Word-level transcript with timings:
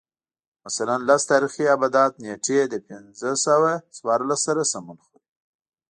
مثلاً 0.65 0.95
لس 1.07 1.21
تاریخي 1.31 1.65
آبدات 1.75 2.11
نېټې 2.23 2.59
د 2.69 2.75
پنځه 2.87 3.29
سوه 3.45 3.71
څوارلس 3.95 4.39
سره 4.47 4.61
سمون 4.71 4.97
خوري 5.05 5.23